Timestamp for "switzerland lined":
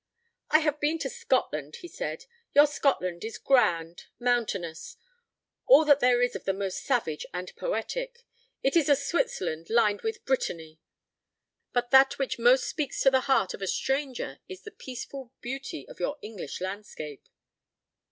8.95-10.01